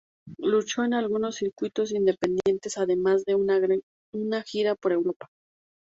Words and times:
Luchó 0.39 0.83
en 0.83 0.95
algunos 0.95 1.35
circuitos 1.35 1.91
independientes, 1.91 2.79
además 2.79 3.23
de 3.23 3.35
una 3.35 4.41
gira 4.41 4.73
por 4.73 4.93
Europa. 4.93 5.27